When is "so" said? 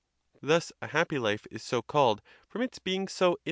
1.61-1.83, 3.07-3.33